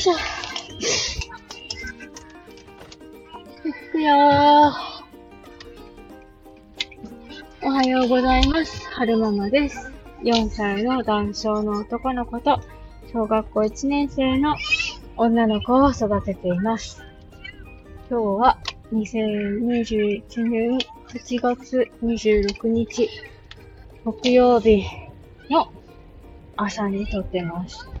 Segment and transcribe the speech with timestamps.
[0.00, 0.12] いしょ。
[3.68, 4.72] いくよー。
[7.62, 8.88] おはようございます。
[8.88, 9.92] 春ママです。
[10.22, 12.62] 4歳の男性の男の子と、
[13.12, 14.56] 小学校1年生の
[15.18, 17.04] 女の子を育てています。
[18.08, 18.58] 今日は
[18.94, 20.78] 2021年
[21.08, 23.10] 8月26日
[24.04, 24.82] 木曜日
[25.50, 25.70] の
[26.56, 27.99] 朝に撮ってます。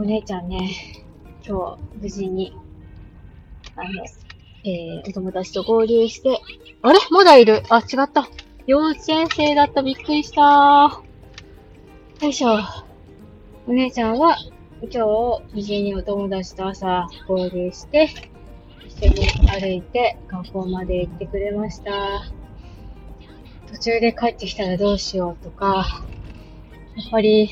[0.00, 0.70] お姉ちゃんね、
[1.46, 2.56] 今日無事に、
[3.76, 4.02] あの、
[4.64, 6.40] えー、お友達と合流して、
[6.80, 6.98] あれ？
[7.10, 7.62] まだいる？
[7.68, 8.26] あ、違った。
[8.66, 9.82] 幼稚園生だった。
[9.82, 11.02] びっくりした。
[12.22, 12.60] よいしょ。
[13.68, 14.38] お姉ちゃんは、
[14.80, 18.08] 今日、無事にお友達と朝合流して、
[18.86, 21.92] 一緒に歩いて学校まで行ってくれました。
[23.70, 26.06] 途中で帰ってきたらどうしようとか、
[26.96, 27.50] やっぱり、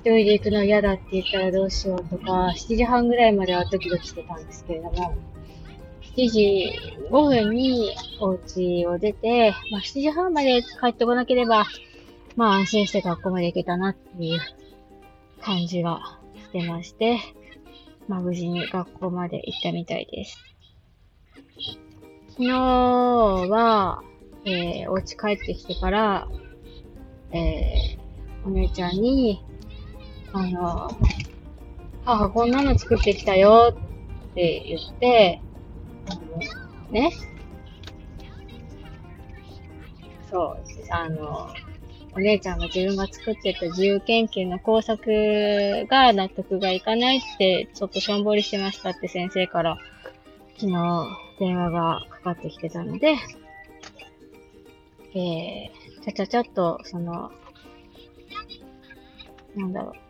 [0.00, 5.14] 一人で行くの嫌だって言ったらどうしようとか、7時半ぐらいまではドキドキしてたんですけれども、
[6.16, 6.72] 7時
[7.10, 11.66] 5分にお家を出て、まあ、7時半まで帰ってこなければ、
[12.34, 14.40] まあ安心して学校まで行けたなっていう
[15.42, 17.18] 感じがしてまして、
[18.08, 20.38] まあ無事に学校まで行ったみたいです。
[22.30, 24.02] 昨日は、
[24.46, 26.26] えー、お家帰ってきてから、
[27.32, 29.44] えー、お姉ちゃんに、
[30.32, 30.90] あの、
[32.04, 33.74] 母こんなの作ってきたよ
[34.30, 35.40] って言って、
[36.90, 37.12] ね。
[40.30, 41.48] そう、あの、
[42.14, 49.78] お姉ちゃんが自分が作ってた自由研究の工作が納得がいかないって、ちょっとしょんぼりしてましたって先生から
[50.58, 51.06] 昨日
[51.38, 53.16] 電話がかかってきてたので、
[55.14, 57.30] えー、ちゃちゃちゃっと、その、
[59.56, 60.09] なんだろう。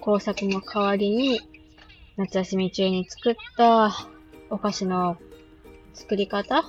[0.00, 1.40] 工作の代わりに、
[2.16, 3.90] 夏休み中に作った
[4.50, 5.16] お菓子の
[5.94, 6.64] 作り方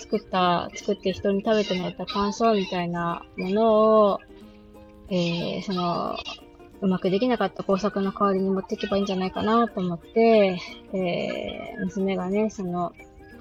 [0.00, 4.20] 作った、作って人に食べてもらった感想みたいなものを、
[5.10, 6.16] えー、その、
[6.80, 10.58] うまくできなかった工作の代わりに持っていけばいいんじゃないかなと思って、
[10.94, 12.92] えー、娘がね、その、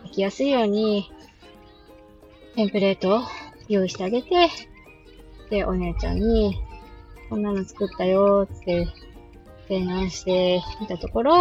[0.05, 1.09] 書きやすいように、
[2.55, 3.21] テンプレートを
[3.69, 4.49] 用意してあげて、
[5.49, 6.57] で、お姉ちゃんに、
[7.29, 8.87] こんなの作ったよって
[9.67, 11.35] 提案してみたところ、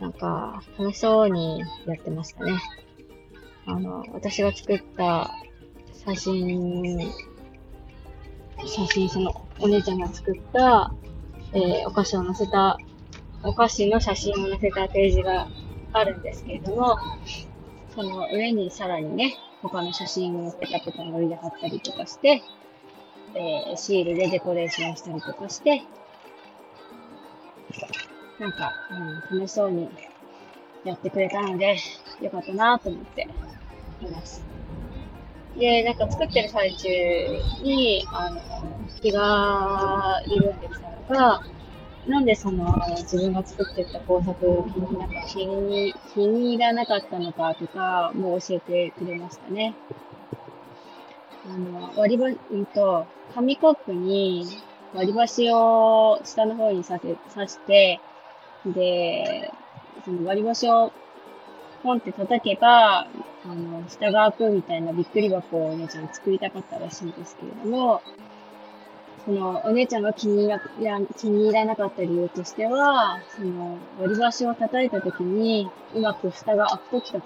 [0.00, 2.60] なんか、楽しそうにやってましたね。
[3.64, 5.30] あの、私が作った
[6.04, 7.12] 写真、
[8.66, 10.92] 写真、その、お姉ちゃんが作った、
[11.52, 12.76] えーお菓子を載せた、
[13.44, 15.48] お菓子の写真を載せたページが
[15.92, 16.98] あるんですけれども、
[17.94, 22.42] その上にさらにね、他の写真をペタペタのりで貼ったりとかして、
[23.36, 25.82] えーシールでデコレーションしたりとかして、
[28.38, 29.88] なんか、うん、楽しそうに
[30.84, 31.76] やってくれたので、
[32.22, 33.28] よかったなと思って
[34.02, 34.42] います。
[35.58, 36.88] で、なんか作ってる最中
[37.62, 38.40] に、あの、
[39.00, 41.42] 気が緩んできたのが、
[42.06, 49.74] なんでその、自分が作ってた工作気になんか気に気に入らなかったのかとかも教えてくれましたね。
[51.48, 54.46] あの、割りば、うんと、紙コップに
[54.94, 58.00] 割り箸を下の方にさせ、刺して、
[58.64, 59.52] で、
[60.04, 60.92] その割り箸を
[61.82, 63.08] ポンって叩けば、あ
[63.44, 68.02] の、下が開くみたいなびっくり箱をお姉ちゃん作りたかったらしいんですけれども、
[69.24, 70.60] その、お姉ちゃんが気に入ら
[71.16, 77.24] 気に入らなかった理由としては、その、割り箸を叩いた時に、うまく蓋が開く時とか、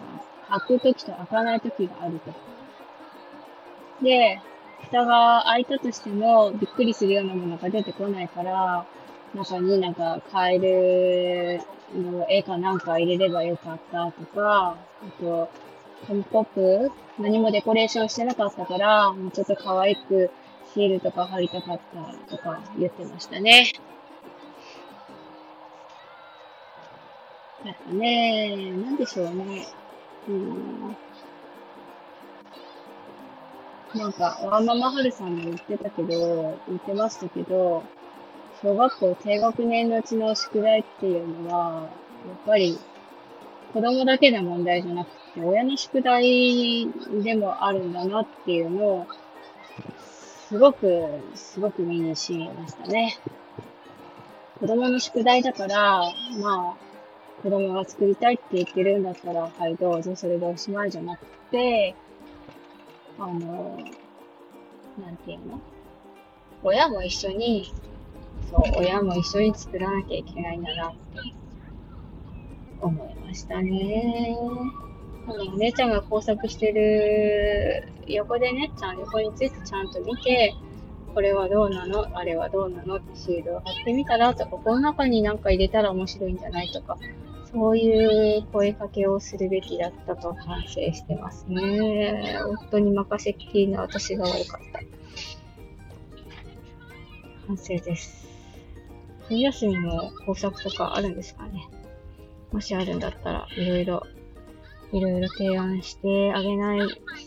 [0.48, 2.32] 開く時と開かない時があると。
[4.02, 4.40] で、
[4.84, 8.86] 蓋が開いたとしても、びっくりするようなものが出てこないから、
[9.34, 11.60] 中になんかカエル
[11.94, 15.50] の絵かなんか入れればよかったとか、あと、
[16.06, 20.30] 紙コップ、何もデコレーションしてなかったから、もうちょっと可愛く
[20.74, 21.80] シールとか貼りたかっ
[22.28, 23.72] たとか言ってましたね。
[27.64, 29.66] なんかね、なんでしょうね。
[30.28, 30.96] うん。
[33.94, 37.82] なんか、ワーママハルさんも言ってたけど、言ってましたけど、
[38.62, 41.88] 小学校低学年のうちの宿題っていうのは、やっ
[42.46, 42.78] ぱり
[43.72, 46.88] 子供だけの問題じゃなくて、親の宿題
[47.22, 49.06] でもあるんだなっていうのを、
[50.48, 53.16] すごく、すごく身に染みましたね。
[54.58, 56.00] 子供の宿題だから、
[56.40, 61.94] まあ、子供が作りたいって言ってるんだったら、はい、どうぞ、それでおしまいじゃなくて、
[63.20, 63.78] あの、
[64.98, 65.60] なんていうの？
[66.62, 67.72] 親も一緒に
[68.50, 70.98] そう、親も一緒に作らなきゃいけないんだなって
[72.80, 74.36] 思いましたね。
[75.26, 80.54] あのお姉ちゃんが工作してる横でね、ちゃん横についてちゃんと見て、
[81.14, 82.06] これはどうなの？
[82.18, 82.96] あれはどうなの？
[82.96, 86.70] ってシールを貼ってみたらとか、この中になんか入れたら面白いんじゃない？
[86.72, 86.96] とか、
[87.52, 92.38] そういう声かけをするべきだったと反省してますね。
[92.46, 94.80] 夫に任せっきりの私が悪かった。
[97.48, 98.28] 反省です。
[99.28, 101.68] 冬休みも工作とかあるんですかね。
[102.52, 104.06] もしあるんだったら、いろいろ
[104.92, 106.80] いろいろ提案してあげない、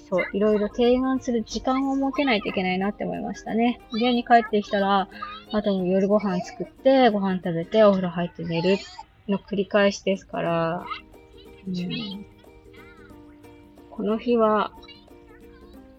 [0.09, 3.79] そう、いろいろ提案する時間を設けないといけないなって思いましたね。
[3.93, 5.07] 家に帰ってきたら、
[5.51, 8.77] あと夜ご飯作って、ご飯食べて、お風呂入って寝る
[9.27, 10.85] の繰り返しですから、
[11.67, 12.25] うん、
[13.89, 14.73] この日は、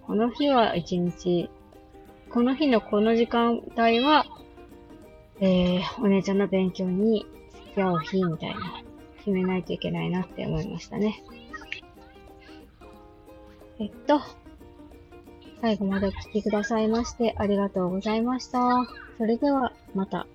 [0.07, 1.49] この日は一日、
[2.31, 4.27] この日のこの時間帯は、
[5.41, 7.27] えー、お姉ちゃんの勉強に
[7.67, 8.83] 付き合う日みたいな、
[9.19, 11.23] 決めないといけないなって思いましたね。
[13.81, 14.21] えっと、
[15.61, 18.87] 最後までお聴きくださいましてありがとうございました。
[19.17, 20.27] それでは、また。